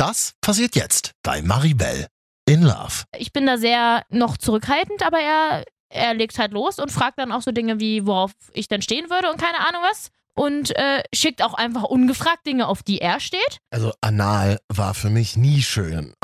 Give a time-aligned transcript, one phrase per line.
[0.00, 2.06] Das passiert jetzt bei Maribel
[2.48, 3.04] in Love.
[3.18, 7.32] Ich bin da sehr noch zurückhaltend, aber er, er legt halt los und fragt dann
[7.32, 10.08] auch so Dinge wie, worauf ich denn stehen würde und keine Ahnung was.
[10.34, 13.58] Und äh, schickt auch einfach ungefragt Dinge, auf die er steht.
[13.68, 16.14] Also anal war für mich nie schön.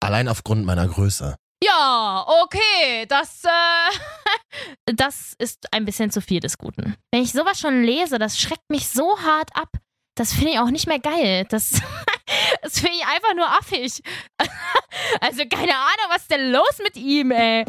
[0.00, 1.36] Allein aufgrund meiner Größe.
[1.64, 6.96] Ja, okay, das, äh, das ist ein bisschen zu viel des Guten.
[7.10, 9.70] Wenn ich sowas schon lese, das schreckt mich so hart ab.
[10.14, 11.46] Das finde ich auch nicht mehr geil.
[11.48, 11.70] Das,
[12.62, 14.02] das finde ich einfach nur affig.
[15.20, 17.64] Also keine Ahnung, was ist denn los mit ihm, ey?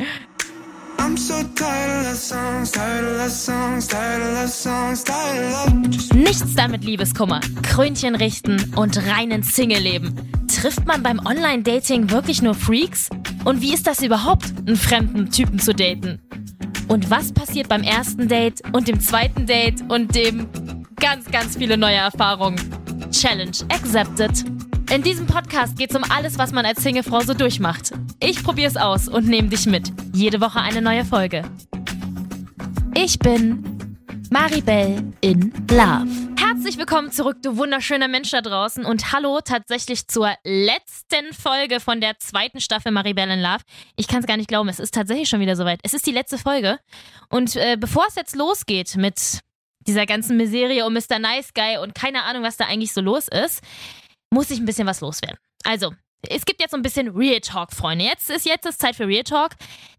[6.13, 10.48] Nichts damit Liebeskummer, Krönchen richten und reinen Single-Leben.
[10.48, 13.09] Trifft man beim Online-Dating wirklich nur Freaks?
[13.45, 16.21] Und wie ist das überhaupt, einen fremden Typen zu daten?
[16.89, 21.77] Und was passiert beim ersten Date und dem zweiten Date und dem ganz, ganz viele
[21.77, 22.57] neue Erfahrungen?
[23.12, 24.45] Challenge accepted.
[24.89, 27.91] In diesem Podcast geht's um alles, was man als Singlefrau so durchmacht.
[28.21, 29.91] Ich probier's aus und nehme dich mit.
[30.13, 31.43] Jede Woche eine neue Folge.
[32.96, 33.99] Ich bin
[34.31, 36.07] Maribel in Love.
[36.40, 38.85] Herzlich willkommen zurück, du wunderschöner Mensch da draußen.
[38.85, 43.63] Und hallo tatsächlich zur letzten Folge von der zweiten Staffel Maribel in Love.
[43.98, 45.81] Ich kann es gar nicht glauben, es ist tatsächlich schon wieder soweit.
[45.84, 46.79] Es ist die letzte Folge.
[47.27, 49.41] Und äh, bevor es jetzt losgeht mit
[49.87, 51.20] dieser ganzen Miserie um Mr.
[51.20, 53.62] Nice Guy und keine Ahnung, was da eigentlich so los ist,
[54.34, 55.37] muss ich ein bisschen was loswerden.
[55.63, 55.93] Also,
[56.29, 58.05] es gibt jetzt so ein bisschen Real Talk, Freunde.
[58.05, 59.52] Jetzt ist jetzt ist Zeit für Real Talk,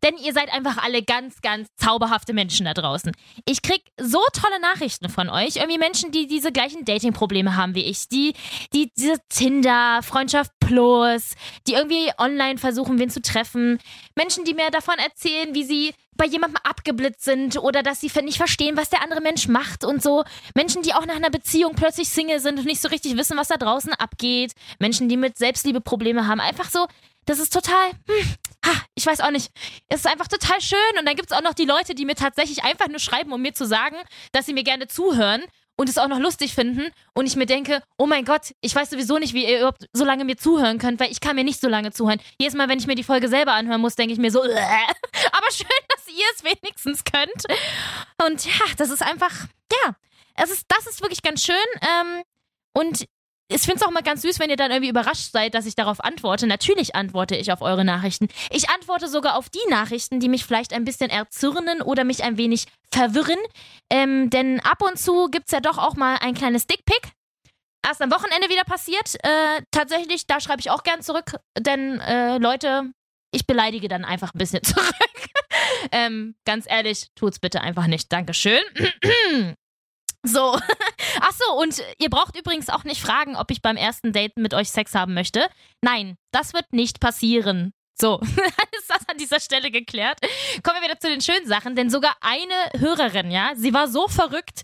[0.03, 3.13] denn ihr seid einfach alle ganz, ganz zauberhafte Menschen da draußen.
[3.45, 7.85] Ich krieg so tolle Nachrichten von euch, irgendwie Menschen, die diese gleichen Dating-Probleme haben wie
[7.85, 8.35] ich, die,
[8.73, 11.35] die diese Tinder, Freundschaft Plus,
[11.67, 13.79] die irgendwie online versuchen, wen zu treffen,
[14.17, 18.37] Menschen, die mir davon erzählen, wie sie bei jemandem abgeblitzt sind oder dass sie nicht
[18.37, 20.25] verstehen, was der andere Mensch macht und so.
[20.55, 23.49] Menschen, die auch nach einer Beziehung plötzlich Single sind und nicht so richtig wissen, was
[23.49, 24.53] da draußen abgeht.
[24.79, 26.41] Menschen, die mit Selbstliebe Probleme haben.
[26.41, 26.87] Einfach so,
[27.27, 28.35] das ist total, hm,
[28.65, 29.51] ha, ich weiß auch nicht.
[29.89, 30.79] Es ist einfach total schön.
[30.99, 33.43] Und dann gibt es auch noch die Leute, die mir tatsächlich einfach nur schreiben, um
[33.43, 33.97] mir zu sagen,
[34.33, 35.43] dass sie mir gerne zuhören
[35.77, 36.93] und es auch noch lustig finden.
[37.15, 40.05] Und ich mir denke, oh mein Gott, ich weiß sowieso nicht, wie ihr überhaupt so
[40.05, 42.21] lange mir zuhören könnt, weil ich kann mir nicht so lange zuhören.
[42.39, 45.51] Jedes Mal, wenn ich mir die Folge selber anhören muss, denke ich mir so, aber
[45.51, 47.45] schön, dass ihr es wenigstens könnt.
[48.27, 49.33] Und ja, das ist einfach,
[49.73, 49.97] ja,
[50.37, 51.57] es ist, das ist wirklich ganz schön.
[51.81, 52.23] Ähm,
[52.73, 53.07] und
[53.49, 55.75] ich finde es auch mal ganz süß, wenn ihr dann irgendwie überrascht seid, dass ich
[55.75, 56.47] darauf antworte.
[56.47, 58.29] Natürlich antworte ich auf eure Nachrichten.
[58.51, 62.39] Ich antworte sogar auf die Nachrichten, die mich vielleicht ein bisschen erzürnen oder mich ein
[62.39, 63.39] wenig verwirren.
[63.91, 67.13] Ähm, denn ab und zu gibt es ja doch auch mal ein kleines Dickpick.
[67.87, 69.15] Erst am Wochenende wieder passiert.
[69.23, 71.37] Äh, tatsächlich, da schreibe ich auch gern zurück.
[71.59, 72.93] Denn äh, Leute,
[73.31, 74.95] ich beleidige dann einfach ein bisschen zurück.
[75.93, 78.11] ähm, ganz ehrlich, tut's bitte einfach nicht.
[78.11, 78.63] Dankeschön.
[80.25, 80.59] So.
[81.21, 84.55] Ach so, und ihr braucht übrigens auch nicht fragen, ob ich beim ersten Date mit
[84.55, 85.49] euch Sex haben möchte.
[85.83, 87.73] Nein, das wird nicht passieren.
[87.97, 88.19] So,
[88.79, 90.19] ist das an dieser Stelle geklärt?
[90.65, 94.09] Kommen wir wieder zu den schönen Sachen, denn sogar eine Hörerin, ja, sie war so
[94.09, 94.63] verrückt,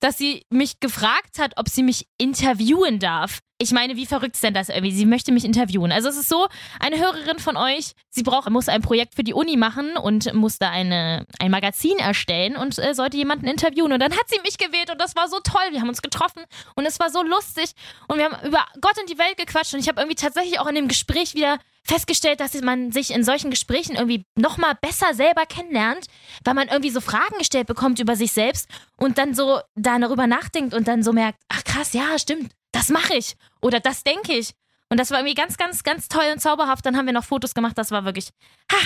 [0.00, 3.40] dass sie mich gefragt hat, ob sie mich interviewen darf.
[3.62, 4.90] Ich meine, wie verrückt ist denn das irgendwie?
[4.90, 5.92] Sie möchte mich interviewen.
[5.92, 6.46] Also es ist so,
[6.80, 10.58] eine Hörerin von euch, sie braucht, muss ein Projekt für die Uni machen und muss
[10.58, 13.92] da eine, ein Magazin erstellen und äh, sollte jemanden interviewen.
[13.92, 15.60] Und dann hat sie mich gewählt und das war so toll.
[15.72, 16.42] Wir haben uns getroffen
[16.74, 17.72] und es war so lustig
[18.08, 20.66] und wir haben über Gott und die Welt gequatscht und ich habe irgendwie tatsächlich auch
[20.66, 25.44] in dem Gespräch wieder festgestellt, dass man sich in solchen Gesprächen irgendwie nochmal besser selber
[25.44, 26.06] kennenlernt,
[26.44, 30.72] weil man irgendwie so Fragen gestellt bekommt über sich selbst und dann so darüber nachdenkt
[30.72, 34.52] und dann so merkt, ach krass, ja, stimmt, das mache ich oder das denke ich.
[34.88, 36.84] Und das war irgendwie ganz, ganz, ganz toll und zauberhaft.
[36.84, 38.30] Dann haben wir noch Fotos gemacht, das war wirklich,
[38.72, 38.78] ha,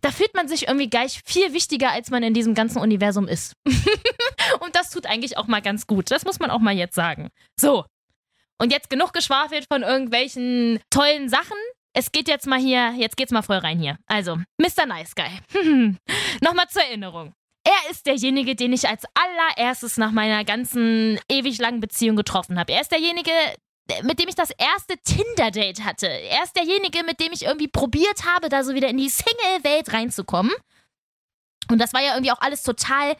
[0.00, 3.54] da fühlt man sich irgendwie gleich viel wichtiger, als man in diesem ganzen Universum ist.
[4.60, 6.10] und das tut eigentlich auch mal ganz gut.
[6.10, 7.30] Das muss man auch mal jetzt sagen.
[7.58, 7.84] So.
[8.58, 11.56] Und jetzt genug geschwafelt von irgendwelchen tollen Sachen
[11.98, 13.98] es geht jetzt mal hier, jetzt geht's mal voll rein hier.
[14.06, 14.86] Also, Mr.
[14.86, 15.28] Nice Guy.
[16.40, 17.34] Nochmal zur Erinnerung.
[17.68, 22.72] Er ist derjenige, den ich als allererstes nach meiner ganzen ewig langen Beziehung getroffen habe.
[22.72, 23.30] Er ist derjenige,
[24.04, 26.06] mit dem ich das erste Tinder-Date hatte.
[26.06, 29.92] Er ist derjenige, mit dem ich irgendwie probiert habe, da so wieder in die Single-Welt
[29.92, 30.52] reinzukommen.
[31.70, 33.14] Und das war ja irgendwie auch alles total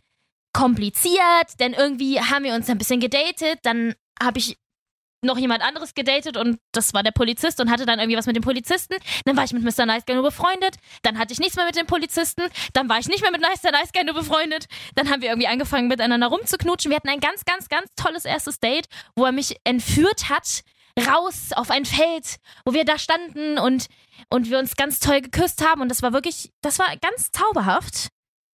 [0.54, 4.56] kompliziert, denn irgendwie haben wir uns ein bisschen gedatet, dann habe ich
[5.22, 8.36] noch jemand anderes gedatet und das war der Polizist und hatte dann irgendwie was mit
[8.36, 8.96] dem Polizisten.
[9.24, 9.86] Dann war ich mit Mr.
[9.86, 10.76] Nice Guy nur befreundet.
[11.02, 12.42] Dann hatte ich nichts mehr mit dem Polizisten.
[12.72, 13.72] Dann war ich nicht mehr mit Mr.
[13.72, 14.66] Nice Guy nur befreundet.
[14.94, 16.90] Dann haben wir irgendwie angefangen miteinander rumzuknutschen.
[16.90, 18.86] Wir hatten ein ganz, ganz, ganz tolles erstes Date,
[19.16, 20.62] wo er mich entführt hat.
[20.98, 23.86] Raus auf ein Feld, wo wir da standen und,
[24.30, 25.80] und wir uns ganz toll geküsst haben.
[25.80, 28.08] Und das war wirklich, das war ganz zauberhaft.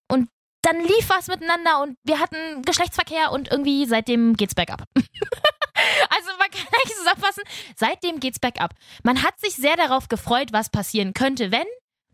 [0.07, 0.27] Und
[0.63, 4.83] dann lief was miteinander und wir hatten Geschlechtsverkehr und irgendwie seitdem geht's bergab.
[6.09, 7.43] also man kann eigentlich zusammenfassen,
[7.75, 8.73] seitdem geht's bergab.
[9.03, 11.67] Man hat sich sehr darauf gefreut, was passieren könnte, wenn.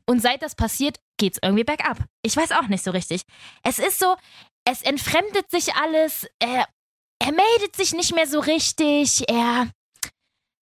[0.09, 1.97] Und seit das passiert, geht's irgendwie bergab.
[2.21, 3.23] Ich weiß auch nicht so richtig.
[3.63, 4.15] Es ist so,
[4.63, 6.67] es entfremdet sich alles, er,
[7.19, 9.69] er meldet sich nicht mehr so richtig, er,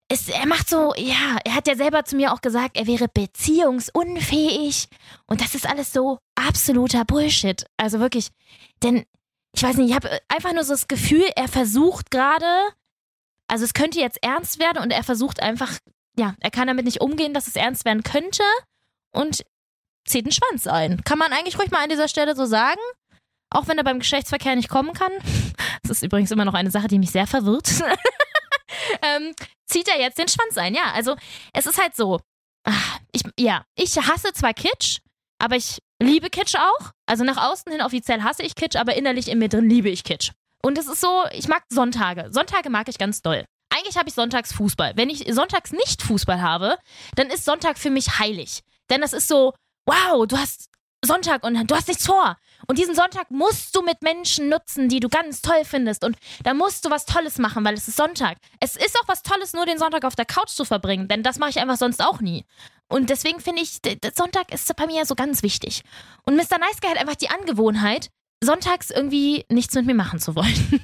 [0.08, 3.08] es, er macht so, ja, er hat ja selber zu mir auch gesagt, er wäre
[3.08, 4.88] beziehungsunfähig.
[5.26, 7.66] Und das ist alles so absoluter Bullshit.
[7.76, 8.30] Also wirklich,
[8.82, 9.04] denn
[9.54, 12.46] ich weiß nicht, ich habe einfach nur so das Gefühl, er versucht gerade,
[13.48, 15.78] also es könnte jetzt ernst werden und er versucht einfach,
[16.18, 18.42] ja, er kann damit nicht umgehen, dass es ernst werden könnte
[19.12, 19.42] und
[20.06, 21.02] zieht einen Schwanz ein.
[21.04, 22.80] Kann man eigentlich ruhig mal an dieser Stelle so sagen?
[23.50, 25.12] Auch wenn er beim Geschlechtsverkehr nicht kommen kann.
[25.82, 27.70] Das ist übrigens immer noch eine Sache, die mich sehr verwirrt.
[29.02, 29.32] ähm,
[29.66, 30.74] zieht er jetzt den Schwanz ein.
[30.74, 31.14] Ja, also
[31.52, 32.18] es ist halt so.
[32.64, 34.98] Ach, ich, ja, ich hasse zwar Kitsch,
[35.38, 36.90] aber ich liebe Kitsch auch.
[37.06, 40.02] Also nach außen hin offiziell hasse ich Kitsch, aber innerlich in mir drin liebe ich
[40.02, 40.32] Kitsch.
[40.62, 42.32] Und es ist so, ich mag Sonntage.
[42.32, 43.44] Sonntage mag ich ganz doll.
[43.70, 44.92] Eigentlich habe ich sonntags Fußball.
[44.96, 46.78] Wenn ich sonntags nicht Fußball habe,
[47.14, 48.62] dann ist Sonntag für mich heilig.
[48.90, 49.52] Denn das ist so,
[49.86, 50.70] wow, du hast
[51.04, 52.36] Sonntag und du hast nichts vor.
[52.66, 56.04] Und diesen Sonntag musst du mit Menschen nutzen, die du ganz toll findest.
[56.04, 58.38] Und da musst du was Tolles machen, weil es ist Sonntag.
[58.60, 61.38] Es ist auch was Tolles, nur den Sonntag auf der Couch zu verbringen, denn das
[61.38, 62.44] mache ich einfach sonst auch nie.
[62.88, 63.80] Und deswegen finde ich,
[64.14, 65.82] Sonntag ist bei mir so ganz wichtig.
[66.24, 66.58] Und Mr.
[66.58, 68.10] Nice Guy hat einfach die Angewohnheit,
[68.42, 70.46] sonntags irgendwie nichts mit mir machen zu wollen.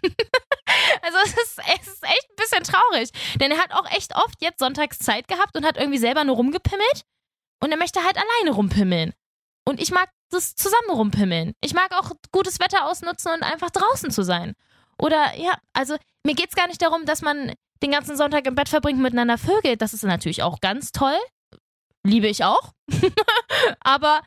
[1.02, 3.10] also es ist, es ist echt ein bisschen traurig.
[3.40, 6.37] Denn er hat auch echt oft jetzt sonntags Zeit gehabt und hat irgendwie selber nur
[6.37, 7.02] rumgepimmelt.
[7.60, 9.12] Und er möchte halt alleine rumpimmeln.
[9.64, 11.52] Und ich mag das zusammen rumpimmeln.
[11.60, 14.54] Ich mag auch gutes Wetter ausnutzen und einfach draußen zu sein.
[14.99, 17.52] Oder ja, also mir geht es gar nicht darum, dass man
[17.82, 19.82] den ganzen Sonntag im Bett verbringt miteinander vögelt.
[19.82, 21.19] Das ist natürlich auch ganz toll.
[22.04, 22.72] Liebe ich auch.
[23.81, 24.22] aber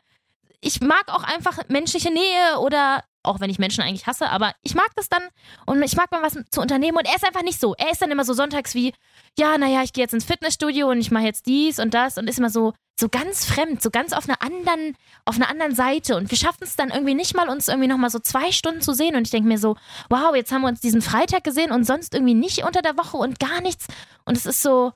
[0.60, 4.74] ich mag auch einfach menschliche Nähe oder auch wenn ich Menschen eigentlich hasse, aber ich
[4.74, 5.22] mag das dann
[5.66, 7.74] und ich mag mal was zu unternehmen und er ist einfach nicht so.
[7.76, 8.94] Er ist dann immer so sonntags wie,
[9.38, 12.28] ja, naja, ich gehe jetzt ins Fitnessstudio und ich mache jetzt dies und das und
[12.28, 16.16] ist immer so, so ganz fremd, so ganz auf einer anderen, auf einer anderen Seite
[16.16, 18.94] und wir schaffen es dann irgendwie nicht mal, uns irgendwie nochmal so zwei Stunden zu
[18.94, 19.76] sehen und ich denke mir so,
[20.08, 23.16] wow, jetzt haben wir uns diesen Freitag gesehen und sonst irgendwie nicht unter der Woche
[23.16, 23.86] und gar nichts
[24.24, 24.92] und es ist so,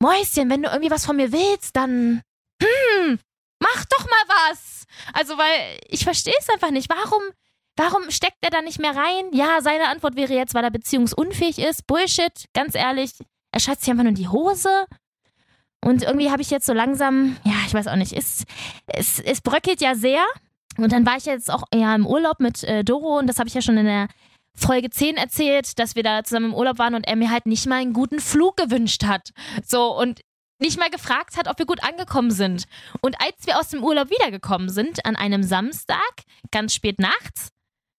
[0.00, 2.22] Mäuschen, wenn du irgendwie was von mir willst, dann,
[2.62, 3.18] hm,
[3.60, 4.77] mach doch mal was.
[5.12, 6.88] Also, weil ich verstehe es einfach nicht.
[6.88, 7.22] Warum,
[7.76, 9.30] warum steckt er da nicht mehr rein?
[9.32, 11.86] Ja, seine Antwort wäre jetzt, weil er beziehungsunfähig ist.
[11.86, 13.12] Bullshit, ganz ehrlich.
[13.52, 14.86] Er scheißt sich einfach nur in die Hose.
[15.84, 18.44] Und irgendwie habe ich jetzt so langsam, ja, ich weiß auch nicht, es,
[18.86, 20.24] es, es bröckelt ja sehr.
[20.76, 23.48] Und dann war ich jetzt auch ja im Urlaub mit äh, Doro und das habe
[23.48, 24.08] ich ja schon in der
[24.54, 27.66] Folge 10 erzählt, dass wir da zusammen im Urlaub waren und er mir halt nicht
[27.66, 29.30] mal einen guten Flug gewünscht hat.
[29.64, 30.20] So, und
[30.58, 32.64] nicht mal gefragt hat, ob wir gut angekommen sind.
[33.00, 36.12] Und als wir aus dem Urlaub wiedergekommen sind, an einem Samstag,
[36.50, 37.50] ganz spät nachts,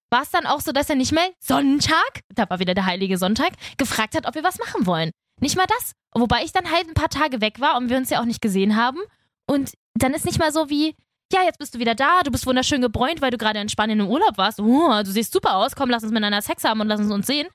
[0.10, 3.18] war es dann auch so, dass er nicht mehr Sonntag, da war wieder der heilige
[3.18, 5.12] Sonntag, gefragt hat, ob wir was machen wollen.
[5.40, 5.94] Nicht mal das.
[6.14, 8.42] Wobei ich dann halt ein paar Tage weg war und wir uns ja auch nicht
[8.42, 9.00] gesehen haben.
[9.46, 10.96] Und dann ist nicht mal so wie,
[11.32, 14.00] ja, jetzt bist du wieder da, du bist wunderschön gebräunt, weil du gerade in Spanien
[14.00, 14.60] im Urlaub warst.
[14.60, 17.28] Oh, du siehst super aus, komm, lass uns miteinander Sex haben und lass uns uns
[17.28, 17.48] sehen.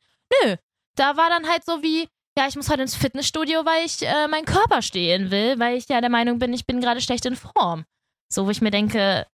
[0.43, 0.57] Nö,
[0.95, 4.27] da war dann halt so wie, ja, ich muss heute ins Fitnessstudio, weil ich äh,
[4.29, 7.37] meinen Körper stehen will, weil ich ja der Meinung bin, ich bin gerade schlecht in
[7.37, 7.85] Form.
[8.33, 9.27] So, wo ich mir denke,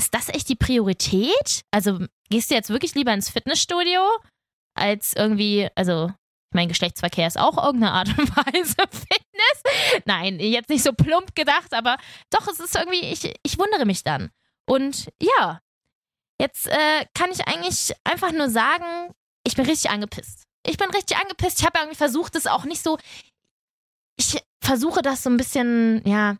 [0.00, 1.62] ist das echt die Priorität?
[1.72, 1.98] Also,
[2.30, 4.00] gehst du jetzt wirklich lieber ins Fitnessstudio,
[4.74, 6.12] als irgendwie, also,
[6.54, 10.02] mein Geschlechtsverkehr ist auch irgendeine Art und Weise Fitness.
[10.04, 11.96] Nein, jetzt nicht so plump gedacht, aber
[12.30, 14.30] doch, es ist irgendwie, ich, ich wundere mich dann.
[14.64, 15.60] Und ja,
[16.40, 19.12] jetzt äh, kann ich eigentlich einfach nur sagen,
[19.44, 21.60] ich bin richtig angepisst ich bin richtig angepisst.
[21.60, 22.98] Ich habe irgendwie versucht, das auch nicht so.
[24.16, 26.36] Ich versuche das so ein bisschen, ja,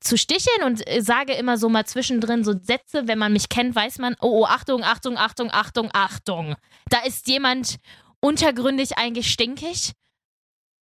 [0.00, 3.74] zu sticheln und äh, sage immer so mal zwischendrin so Sätze, wenn man mich kennt,
[3.74, 6.56] weiß man, oh, oh, Achtung, Achtung, Achtung, Achtung, Achtung.
[6.88, 7.76] Da ist jemand
[8.20, 9.92] untergründig eigentlich stinkig,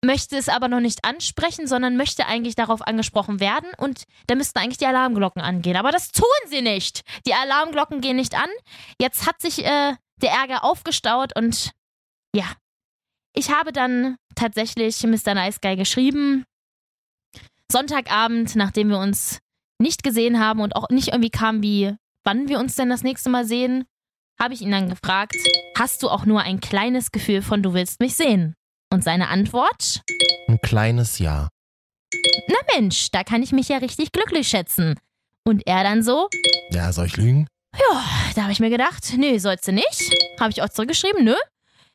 [0.05, 4.59] möchte es aber noch nicht ansprechen, sondern möchte eigentlich darauf angesprochen werden und da müssten
[4.61, 5.77] eigentlich die Alarmglocken angehen.
[5.77, 7.03] Aber das tun sie nicht.
[7.27, 8.51] Die Alarmglocken gehen nicht an.
[9.01, 11.73] Jetzt hat sich äh, der Ärger aufgestaut und
[12.35, 12.45] ja,
[13.39, 15.35] ich habe dann tatsächlich Mr.
[15.35, 16.45] Nice Guy geschrieben.
[17.71, 19.39] Sonntagabend, nachdem wir uns
[19.81, 23.31] nicht gesehen haben und auch nicht irgendwie kam, wie wann wir uns denn das nächste
[23.31, 23.85] Mal sehen,
[24.41, 25.37] habe ich ihn dann gefragt,
[25.77, 28.55] hast du auch nur ein kleines Gefühl von du willst mich sehen?
[28.93, 30.03] Und seine Antwort?
[30.49, 31.49] Ein kleines Ja.
[32.49, 34.99] Na Mensch, da kann ich mich ja richtig glücklich schätzen.
[35.47, 36.29] Und er dann so?
[36.71, 37.47] Ja, soll ich lügen?
[37.77, 38.05] Ja,
[38.35, 40.13] da habe ich mir gedacht, nee, sollst du nicht.
[40.41, 41.35] Habe ich auch zurückgeschrieben, nö.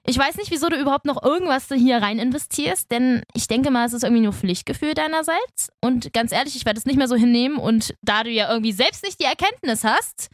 [0.06, 3.86] Ich weiß nicht, wieso du überhaupt noch irgendwas hier rein investierst, denn ich denke mal,
[3.86, 5.72] es ist irgendwie nur Pflichtgefühl deinerseits.
[5.80, 7.58] Und ganz ehrlich, ich werde es nicht mehr so hinnehmen.
[7.58, 10.30] Und da du ja irgendwie selbst nicht die Erkenntnis hast,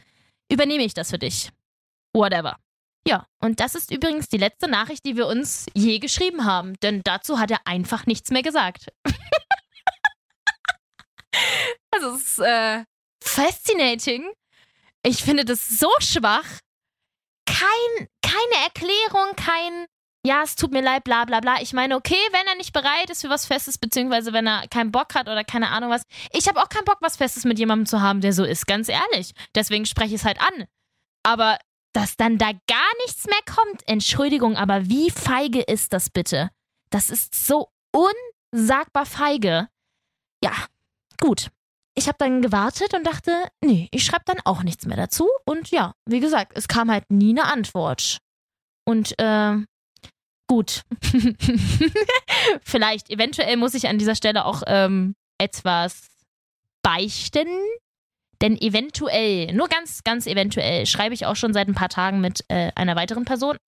[0.50, 1.50] übernehme ich das für dich.
[2.12, 2.56] Whatever.
[3.06, 7.00] Ja, und das ist übrigens die letzte Nachricht, die wir uns je geschrieben haben, denn
[7.04, 8.86] dazu hat er einfach nichts mehr gesagt.
[11.92, 12.84] also es ist äh,
[13.22, 14.30] fascinating.
[15.02, 16.44] Ich finde das so schwach.
[17.50, 19.86] Kein, keine Erklärung, kein,
[20.24, 21.60] ja, es tut mir leid, bla bla bla.
[21.60, 24.92] Ich meine, okay, wenn er nicht bereit ist für was Festes, beziehungsweise wenn er keinen
[24.92, 26.02] Bock hat oder keine Ahnung was.
[26.32, 28.88] Ich habe auch keinen Bock, was Festes mit jemandem zu haben, der so ist, ganz
[28.88, 29.32] ehrlich.
[29.54, 30.66] Deswegen spreche ich es halt an.
[31.22, 31.58] Aber
[31.92, 36.50] dass dann da gar nichts mehr kommt, Entschuldigung, aber wie feige ist das bitte?
[36.90, 37.68] Das ist so
[38.52, 39.68] unsagbar feige.
[40.42, 40.52] Ja,
[41.20, 41.50] gut.
[42.00, 43.30] Ich habe dann gewartet und dachte,
[43.62, 45.28] nee, ich schreibe dann auch nichts mehr dazu.
[45.44, 48.20] Und ja, wie gesagt, es kam halt nie eine Antwort.
[48.86, 49.56] Und äh,
[50.48, 50.80] gut.
[52.62, 56.06] Vielleicht, eventuell muss ich an dieser Stelle auch ähm, etwas
[56.82, 57.48] beichten.
[58.40, 62.46] Denn eventuell, nur ganz, ganz eventuell, schreibe ich auch schon seit ein paar Tagen mit
[62.48, 63.58] äh, einer weiteren Person.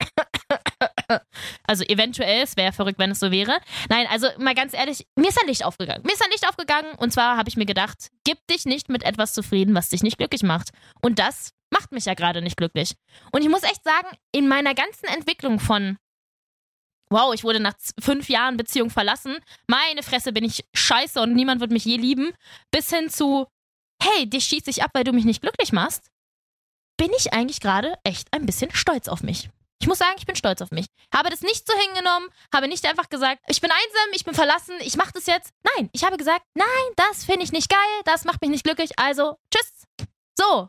[1.67, 3.59] also eventuell, es wäre verrückt, wenn es so wäre.
[3.89, 6.03] Nein, also mal ganz ehrlich, mir ist ein Licht aufgegangen.
[6.05, 9.03] Mir ist ein Licht aufgegangen und zwar habe ich mir gedacht, gib dich nicht mit
[9.03, 10.71] etwas zufrieden, was dich nicht glücklich macht.
[11.01, 12.95] Und das macht mich ja gerade nicht glücklich.
[13.33, 15.97] Und ich muss echt sagen, in meiner ganzen Entwicklung von
[17.13, 19.37] wow, ich wurde nach fünf Jahren Beziehung verlassen,
[19.69, 22.33] meine Fresse bin ich scheiße und niemand wird mich je lieben,
[22.71, 23.47] bis hin zu,
[24.03, 26.11] hey, dich schießt sich ab, weil du mich nicht glücklich machst,
[26.97, 29.51] bin ich eigentlich gerade echt ein bisschen stolz auf mich.
[29.83, 30.87] Ich muss sagen, ich bin stolz auf mich.
[31.13, 34.77] Habe das nicht so hingenommen, habe nicht einfach gesagt, ich bin einsam, ich bin verlassen,
[34.79, 35.51] ich mache das jetzt.
[35.77, 38.97] Nein, ich habe gesagt, nein, das finde ich nicht geil, das macht mich nicht glücklich,
[38.97, 40.07] also tschüss.
[40.39, 40.69] So.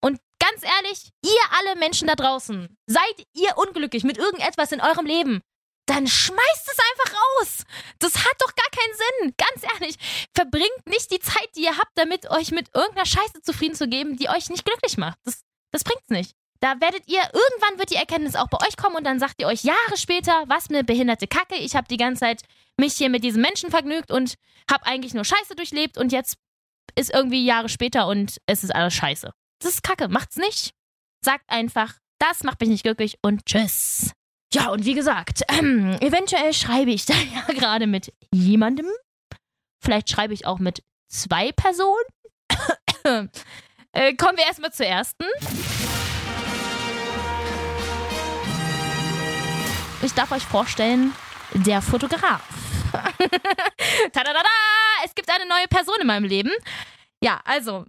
[0.00, 5.04] Und ganz ehrlich, ihr alle Menschen da draußen, seid ihr unglücklich mit irgendetwas in eurem
[5.04, 5.42] Leben,
[5.84, 7.64] dann schmeißt es einfach raus.
[7.98, 9.34] Das hat doch gar keinen Sinn.
[9.36, 9.96] Ganz ehrlich,
[10.34, 14.16] verbringt nicht die Zeit, die ihr habt, damit euch mit irgendeiner Scheiße zufrieden zu geben,
[14.16, 15.18] die euch nicht glücklich macht.
[15.24, 16.34] Das, das bringt's nicht.
[16.60, 19.46] Da werdet ihr, irgendwann wird die Erkenntnis auch bei euch kommen und dann sagt ihr
[19.46, 21.56] euch Jahre später, was eine behinderte Kacke.
[21.56, 22.42] Ich habe die ganze Zeit
[22.78, 24.34] mich hier mit diesem Menschen vergnügt und
[24.70, 26.36] habe eigentlich nur Scheiße durchlebt und jetzt
[26.94, 29.32] ist irgendwie Jahre später und es ist alles Scheiße.
[29.60, 30.08] Das ist Kacke.
[30.08, 30.72] Macht's nicht.
[31.24, 34.12] Sagt einfach, das macht mich nicht glücklich und tschüss.
[34.52, 38.86] Ja, und wie gesagt, ähm, eventuell schreibe ich da ja gerade mit jemandem.
[39.82, 42.04] Vielleicht schreibe ich auch mit zwei Personen.
[43.92, 45.24] äh, kommen wir erstmal zur ersten.
[50.04, 51.14] Ich darf euch vorstellen,
[51.54, 52.42] der Fotograf.
[54.12, 54.48] Tadadada!
[55.02, 56.50] Es gibt eine neue Person in meinem Leben.
[57.22, 57.86] Ja, also,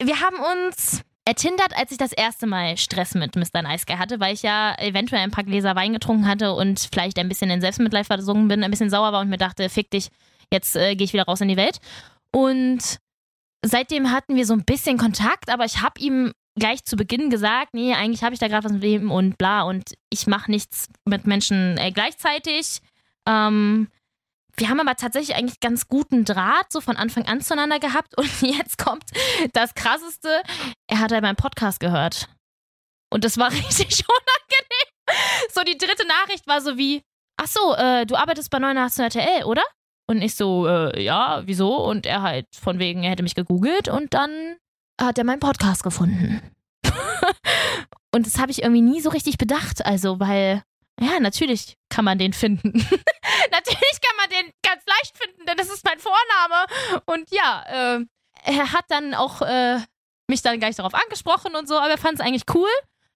[0.00, 3.62] wir haben uns ertindert, als ich das erste Mal Stress mit Mr.
[3.62, 7.18] Nice Guy hatte, weil ich ja eventuell ein paar Gläser Wein getrunken hatte und vielleicht
[7.18, 10.10] ein bisschen in Selbstmitleid versungen bin, ein bisschen sauer war und mir dachte, fick dich,
[10.52, 11.80] jetzt äh, gehe ich wieder raus in die Welt.
[12.30, 13.00] Und
[13.62, 17.74] seitdem hatten wir so ein bisschen Kontakt, aber ich habe ihm gleich zu Beginn gesagt,
[17.74, 20.88] nee, eigentlich habe ich da gerade was mit ihm und bla und ich mache nichts
[21.04, 22.80] mit Menschen äh, gleichzeitig.
[23.26, 23.88] Ähm,
[24.56, 28.14] wir haben aber tatsächlich eigentlich ganz guten Draht so von Anfang an zueinander gehabt.
[28.18, 29.04] Und jetzt kommt
[29.52, 30.42] das Krasseste.
[30.86, 32.28] Er hat halt meinen Podcast gehört.
[33.10, 35.50] Und das war richtig unangenehm.
[35.52, 37.02] So, die dritte Nachricht war so wie,
[37.36, 39.62] ach so, äh, du arbeitest bei 89 RTL, oder?
[40.06, 41.76] Und ich so, äh, ja, wieso?
[41.76, 44.56] Und er halt von wegen, er hätte mich gegoogelt und dann
[45.00, 46.40] hat er meinen Podcast gefunden.
[48.14, 50.62] und das habe ich irgendwie nie so richtig bedacht, also, weil
[51.00, 52.72] ja, natürlich kann man den finden.
[52.72, 56.66] natürlich kann man den ganz leicht finden, denn das ist mein Vorname.
[57.06, 58.04] Und ja, äh,
[58.44, 59.80] er hat dann auch äh,
[60.28, 62.70] mich dann gleich darauf angesprochen und so, aber er fand es eigentlich cool,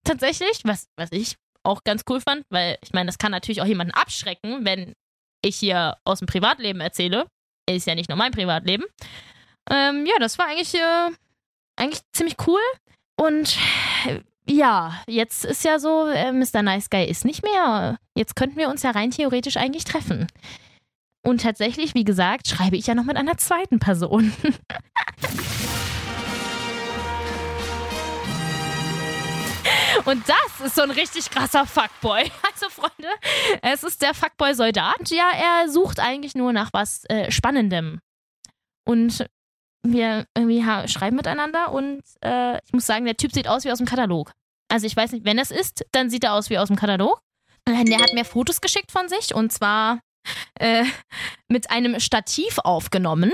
[0.04, 3.66] tatsächlich, was, was ich auch ganz cool fand, weil ich meine, das kann natürlich auch
[3.66, 4.94] jemanden abschrecken, wenn
[5.42, 7.26] ich hier aus dem Privatleben erzähle.
[7.68, 8.84] Ist ja nicht nur mein Privatleben.
[9.70, 11.10] Ähm, ja, das war eigentlich, äh,
[11.78, 12.60] eigentlich ziemlich cool.
[13.16, 13.56] Und
[14.46, 16.62] ja, jetzt ist ja so, äh, Mr.
[16.62, 17.98] Nice Guy ist nicht mehr.
[18.14, 20.26] Jetzt könnten wir uns ja rein theoretisch eigentlich treffen.
[21.26, 24.32] Und tatsächlich, wie gesagt, schreibe ich ja noch mit einer zweiten Person.
[30.04, 32.30] Und das ist so ein richtig krasser Fuckboy.
[32.50, 33.08] Also, Freunde,
[33.62, 35.10] es ist der Fuckboy-Soldat.
[35.10, 38.00] Ja, er sucht eigentlich nur nach was äh, Spannendem.
[38.84, 39.28] Und
[39.82, 43.78] wir irgendwie schreiben miteinander und äh, ich muss sagen, der Typ sieht aus wie aus
[43.78, 44.32] dem Katalog.
[44.68, 47.20] Also ich weiß nicht, wenn es ist, dann sieht er aus wie aus dem Katalog.
[47.66, 50.00] Der hat mir Fotos geschickt von sich und zwar
[50.58, 50.84] äh,
[51.48, 53.32] mit einem Stativ aufgenommen,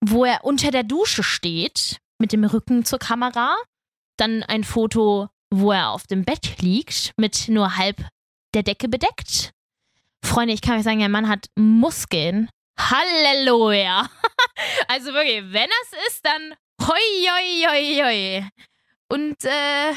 [0.00, 3.56] wo er unter der Dusche steht, mit dem Rücken zur Kamera.
[4.16, 8.04] Dann ein Foto, wo er auf dem Bett liegt, mit nur halb
[8.54, 9.52] der Decke bedeckt.
[10.24, 12.48] Freunde, ich kann euch sagen, der Mann hat Muskeln.
[12.78, 14.08] Halleluja!
[14.88, 16.94] also wirklich, wenn es ist, dann hoi,
[17.28, 18.48] hoi, hoi, hoi.
[19.08, 19.92] Und äh,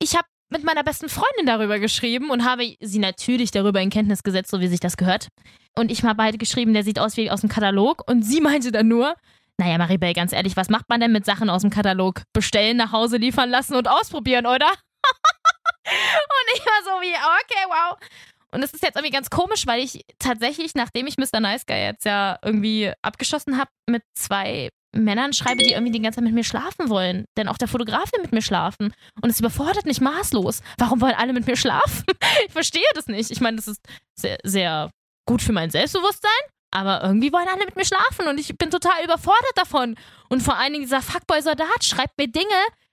[0.00, 4.22] ich habe mit meiner besten Freundin darüber geschrieben und habe sie natürlich darüber in Kenntnis
[4.22, 5.28] gesetzt, so wie sich das gehört.
[5.76, 8.08] Und ich habe halt geschrieben, der sieht aus wie aus dem Katalog.
[8.08, 9.14] Und sie meinte dann nur,
[9.58, 12.22] naja, Maribel, ganz ehrlich, was macht man denn mit Sachen aus dem Katalog?
[12.32, 14.68] Bestellen, nach Hause liefern lassen und ausprobieren, oder?
[15.86, 17.96] und ich war so wie, okay, wow.
[18.54, 21.40] Und es ist jetzt irgendwie ganz komisch, weil ich tatsächlich, nachdem ich Mr.
[21.40, 26.16] Nice Guy jetzt ja irgendwie abgeschossen habe, mit zwei Männern schreibe, die irgendwie die ganze
[26.16, 27.24] Zeit mit mir schlafen wollen.
[27.36, 28.94] Denn auch der Fotograf will mit mir schlafen.
[29.20, 30.62] Und es überfordert mich maßlos.
[30.78, 32.04] Warum wollen alle mit mir schlafen?
[32.46, 33.32] ich verstehe das nicht.
[33.32, 33.80] Ich meine, das ist
[34.14, 34.90] sehr, sehr
[35.26, 36.30] gut für mein Selbstbewusstsein.
[36.70, 39.96] Aber irgendwie wollen alle mit mir schlafen und ich bin total überfordert davon.
[40.28, 42.46] Und vor allen Dingen dieser Fuckboy-Soldat schreibt mir Dinge.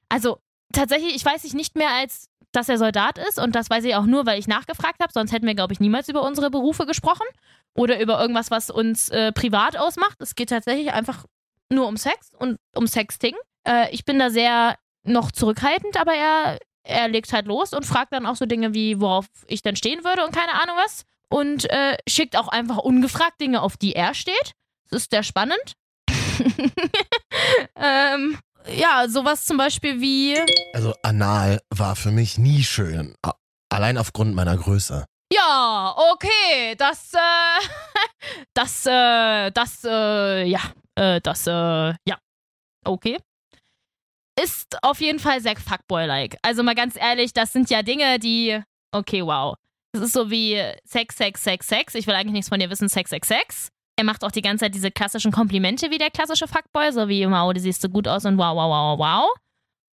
[0.07, 0.39] Also
[0.71, 3.39] tatsächlich, ich weiß nicht mehr als, dass er Soldat ist.
[3.39, 5.11] Und das weiß ich auch nur, weil ich nachgefragt habe.
[5.13, 7.25] Sonst hätten wir, glaube ich, niemals über unsere Berufe gesprochen.
[7.73, 10.17] Oder über irgendwas, was uns äh, privat ausmacht.
[10.19, 11.25] Es geht tatsächlich einfach
[11.69, 13.35] nur um Sex und um Sexting.
[13.65, 18.13] Äh, ich bin da sehr noch zurückhaltend, aber er, er legt halt los und fragt
[18.13, 21.05] dann auch so Dinge wie, worauf ich denn stehen würde und keine Ahnung was.
[21.29, 24.53] Und äh, schickt auch einfach ungefragt Dinge, auf die er steht.
[24.89, 25.75] Das ist sehr spannend.
[27.77, 28.37] ähm,
[28.67, 30.37] ja, sowas zum Beispiel wie.
[30.73, 33.15] Also anal war für mich nie schön.
[33.69, 35.05] Allein aufgrund meiner Größe.
[35.33, 37.17] Ja, okay, das, äh,
[38.53, 40.59] das, äh, das, äh, ja,
[40.95, 42.17] äh, das, äh, ja,
[42.85, 43.17] okay.
[44.41, 46.37] Ist auf jeden Fall sehr Fuckboy-like.
[46.41, 49.55] Also mal ganz ehrlich, das sind ja Dinge, die, okay, wow.
[49.93, 51.95] Das ist so wie Sex, Sex, Sex, Sex.
[51.95, 53.69] Ich will eigentlich nichts von dir wissen, Sex, Sex, Sex.
[53.97, 57.27] Er macht auch die ganze Zeit diese klassischen Komplimente wie der klassische Fuckboy, so wie,
[57.27, 59.29] wow, du siehst so gut aus und wow, wow, wow, wow.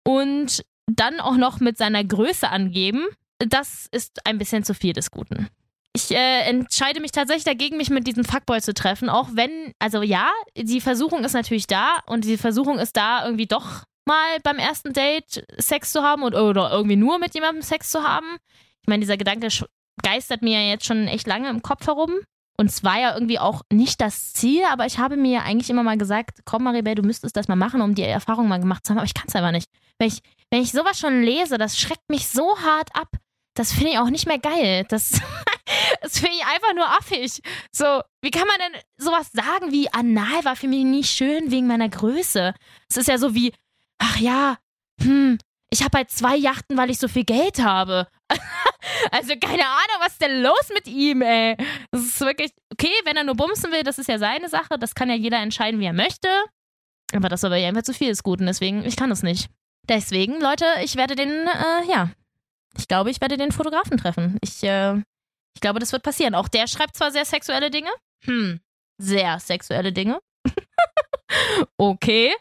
[0.06, 3.06] Und dann auch noch mit seiner Größe angeben,
[3.40, 5.48] das ist ein bisschen zu viel des Guten.
[5.96, 10.02] Ich äh, entscheide mich tatsächlich dagegen, mich mit diesem Fuckboy zu treffen, auch wenn, also
[10.02, 14.58] ja, die Versuchung ist natürlich da und die Versuchung ist da, irgendwie doch mal beim
[14.58, 18.38] ersten Date Sex zu haben und, oder irgendwie nur mit jemandem Sex zu haben.
[18.82, 19.48] Ich meine, dieser Gedanke
[20.02, 22.12] geistert mir ja jetzt schon echt lange im Kopf herum.
[22.58, 25.70] Und es war ja irgendwie auch nicht das Ziel, aber ich habe mir ja eigentlich
[25.70, 28.86] immer mal gesagt, komm Maribel, du müsstest das mal machen, um die Erfahrung mal gemacht
[28.86, 29.70] zu haben, aber ich kann es einfach nicht.
[29.98, 30.20] Wenn ich,
[30.52, 33.10] wenn ich sowas schon lese, das schreckt mich so hart ab.
[33.56, 34.86] Das finde ich auch nicht mehr geil.
[34.90, 35.20] Das,
[36.02, 37.42] das finde ich einfach nur affig.
[37.72, 41.68] So, wie kann man denn sowas sagen wie anal war für mich nicht schön wegen
[41.68, 42.54] meiner Größe?
[42.90, 43.54] Es ist ja so wie,
[43.98, 44.58] ach ja,
[45.02, 45.38] hm,
[45.72, 48.08] ich habe halt zwei Yachten, weil ich so viel Geld habe.
[49.12, 51.56] also keine Ahnung, was ist denn los mit ihm, ey?
[51.92, 54.78] Das ist wirklich, okay, wenn er nur bumsen will, das ist ja seine Sache.
[54.80, 56.28] Das kann ja jeder entscheiden, wie er möchte.
[57.14, 59.50] Aber das ist aber ja einfach zu viel des Guten, deswegen, ich kann das nicht.
[59.88, 62.10] Deswegen, Leute, ich werde den, äh, ja,
[62.78, 64.38] ich glaube, ich werde den Fotografen treffen.
[64.42, 64.96] Ich, äh,
[65.54, 66.36] ich glaube, das wird passieren.
[66.36, 67.90] Auch der schreibt zwar sehr sexuelle Dinge.
[68.26, 68.60] Hm,
[68.98, 70.20] sehr sexuelle Dinge.
[71.78, 72.34] okay.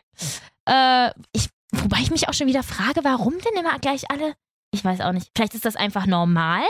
[0.67, 4.35] Äh, ich, wobei ich mich auch schon wieder frage, warum denn immer gleich alle.
[4.73, 5.29] Ich weiß auch nicht.
[5.37, 6.65] Vielleicht ist das einfach normal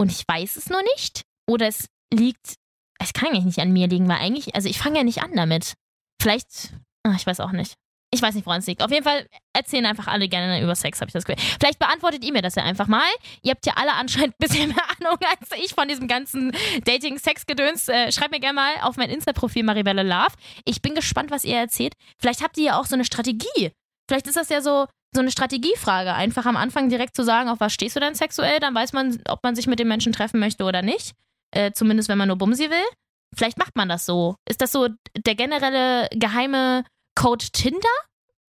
[0.00, 1.22] und ich weiß es nur nicht.
[1.48, 2.56] Oder es liegt.
[2.98, 4.54] Es kann eigentlich nicht an mir liegen, weil eigentlich.
[4.54, 5.74] Also ich fange ja nicht an damit.
[6.20, 6.74] Vielleicht.
[7.04, 7.74] Ach, ich weiß auch nicht.
[8.12, 8.82] Ich weiß nicht, woran es liegt.
[8.82, 11.42] Auf jeden Fall erzählen einfach alle gerne über Sex, habe ich das Gefühl.
[11.60, 13.08] Vielleicht beantwortet ihr mir das ja einfach mal.
[13.42, 16.52] Ihr habt ja alle anscheinend ein bisschen mehr Ahnung als ich von diesem ganzen
[16.84, 17.88] Dating-Sex-Gedöns.
[17.88, 20.34] Äh, schreibt mir gerne mal auf mein Insta-Profil Maribelle Love.
[20.64, 21.94] Ich bin gespannt, was ihr erzählt.
[22.18, 23.70] Vielleicht habt ihr ja auch so eine Strategie.
[24.08, 26.14] Vielleicht ist das ja so, so eine Strategiefrage.
[26.14, 28.60] Einfach am Anfang direkt zu sagen, auf was stehst du denn sexuell?
[28.60, 31.14] Dann weiß man, ob man sich mit dem Menschen treffen möchte oder nicht.
[31.52, 32.86] Äh, zumindest, wenn man nur Bumsi will.
[33.34, 34.36] Vielleicht macht man das so.
[34.48, 37.88] Ist das so der generelle geheime Code Tinder?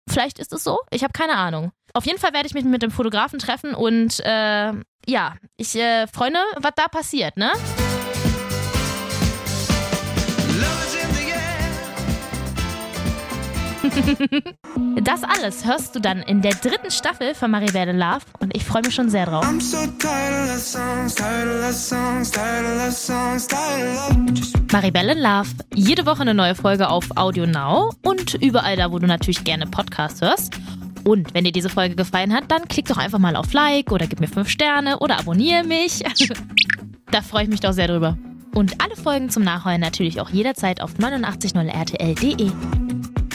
[0.09, 0.79] Vielleicht ist es so.
[0.91, 1.71] Ich habe keine Ahnung.
[1.93, 4.73] Auf jeden Fall werde ich mich mit dem Fotografen treffen und äh,
[5.07, 7.51] ja, ich äh, freue mich, was da passiert, ne?
[15.03, 18.81] Das alles hörst du dann in der dritten Staffel von Maribel Love und ich freue
[18.83, 19.45] mich schon sehr drauf.
[24.71, 29.07] Maribel Love, jede Woche eine neue Folge auf Audio Now und überall da, wo du
[29.07, 30.53] natürlich gerne Podcasts hörst.
[31.03, 34.05] Und wenn dir diese Folge gefallen hat, dann klick doch einfach mal auf Like oder
[34.07, 36.03] gib mir 5 Sterne oder abonniere mich.
[37.11, 38.17] da freue ich mich doch sehr drüber.
[38.53, 42.51] Und alle Folgen zum Nachholen natürlich auch jederzeit auf 890rtl.de.